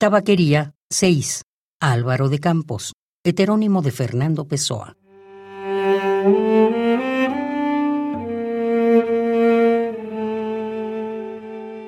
Tabaquería 0.00 0.74
6. 0.90 1.42
Álvaro 1.80 2.28
de 2.28 2.38
Campos, 2.38 2.92
heterónimo 3.24 3.82
de 3.82 3.90
Fernando 3.90 4.46
Pessoa. 4.46 4.96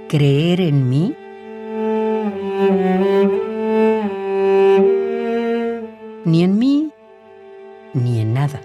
¿Creer 0.08 0.60
en 0.60 0.88
mí? 0.88 1.14
Ni 6.24 6.42
en 6.42 6.58
mí, 6.58 6.90
ni 7.94 8.18
en 8.22 8.34
nada. 8.34 8.60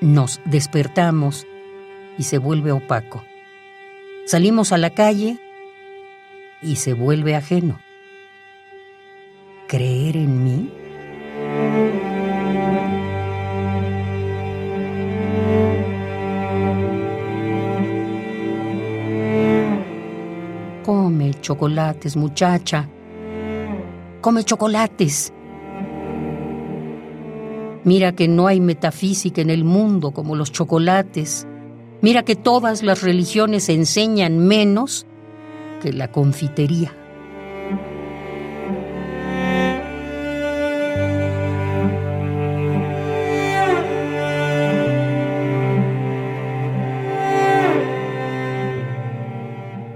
Nos 0.00 0.40
despertamos 0.44 1.46
y 2.18 2.24
se 2.24 2.38
vuelve 2.38 2.72
opaco. 2.72 3.24
Salimos 4.26 4.72
a 4.72 4.78
la 4.78 4.90
calle 4.90 5.38
y 6.60 6.76
se 6.76 6.92
vuelve 6.92 7.34
ajeno. 7.34 7.80
¿Creer 9.68 10.16
en 10.16 10.44
mí? 10.44 10.70
Come 20.84 21.34
chocolates, 21.40 22.16
muchacha. 22.16 22.88
Come 24.20 24.44
chocolates. 24.44 25.32
Mira 27.86 28.16
que 28.16 28.26
no 28.26 28.48
hay 28.48 28.58
metafísica 28.58 29.40
en 29.40 29.48
el 29.48 29.62
mundo 29.62 30.10
como 30.10 30.34
los 30.34 30.50
chocolates. 30.50 31.46
Mira 32.02 32.24
que 32.24 32.34
todas 32.34 32.82
las 32.82 33.00
religiones 33.00 33.68
enseñan 33.68 34.40
menos 34.40 35.06
que 35.80 35.92
la 35.92 36.10
confitería. 36.10 36.92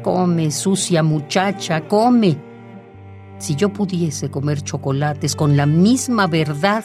Come, 0.05 0.53
sucia 0.53 1.03
muchacha, 1.03 1.89
come. 1.89 2.37
Si 3.39 3.57
yo 3.57 3.73
pudiese 3.73 4.31
comer 4.31 4.63
chocolates 4.63 5.35
con 5.35 5.57
la 5.57 5.67
misma 5.67 6.29
verdad 6.29 6.85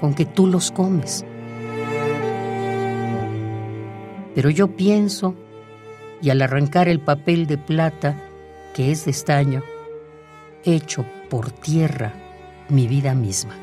con 0.00 0.14
que 0.14 0.24
tú 0.24 0.46
los 0.46 0.70
comes. 0.70 1.24
Pero 4.34 4.50
yo 4.50 4.68
pienso, 4.68 5.34
y 6.22 6.30
al 6.30 6.42
arrancar 6.42 6.88
el 6.88 7.00
papel 7.00 7.46
de 7.46 7.58
plata, 7.58 8.16
que 8.74 8.90
es 8.90 9.04
de 9.04 9.10
estaño, 9.10 9.62
echo 10.64 11.04
por 11.28 11.50
tierra 11.50 12.12
mi 12.68 12.86
vida 12.86 13.14
misma. 13.14 13.54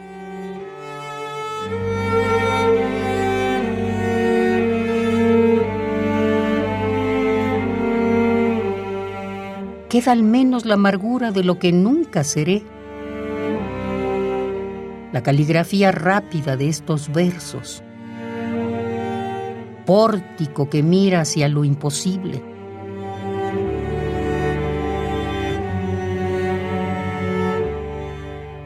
Queda 9.89 10.11
al 10.11 10.21
menos 10.21 10.65
la 10.65 10.73
amargura 10.73 11.31
de 11.31 11.45
lo 11.45 11.59
que 11.59 11.71
nunca 11.71 12.25
seré 12.25 12.63
la 15.11 15.23
caligrafía 15.23 15.91
rápida 15.91 16.57
de 16.57 16.69
estos 16.69 17.11
versos. 17.11 17.83
Pórtico 19.85 20.69
que 20.69 20.83
mira 20.83 21.21
hacia 21.21 21.47
lo 21.47 21.63
imposible. 21.63 22.43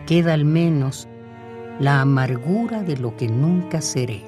Queda 0.07 0.33
al 0.33 0.45
menos 0.45 1.07
la 1.79 2.01
amargura 2.01 2.83
de 2.83 2.97
lo 2.97 3.15
que 3.15 3.27
nunca 3.27 3.81
seré. 3.81 4.23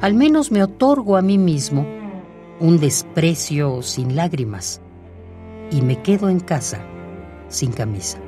Al 0.00 0.14
menos 0.14 0.52
me 0.52 0.62
otorgo 0.62 1.16
a 1.16 1.22
mí 1.22 1.38
mismo 1.38 1.97
un 2.60 2.80
desprecio 2.80 3.82
sin 3.82 4.16
lágrimas 4.16 4.80
y 5.70 5.82
me 5.82 6.02
quedo 6.02 6.28
en 6.28 6.40
casa 6.40 6.80
sin 7.48 7.72
camisa. 7.72 8.18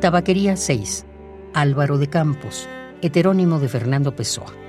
Tabaquería 0.00 0.56
6. 0.56 1.06
Álvaro 1.54 1.96
de 1.96 2.08
Campos, 2.08 2.68
heterónimo 3.02 3.60
de 3.60 3.68
Fernando 3.68 4.16
Pessoa. 4.16 4.61